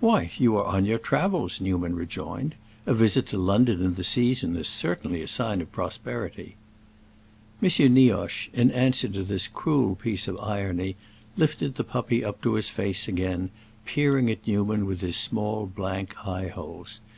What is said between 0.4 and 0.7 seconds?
are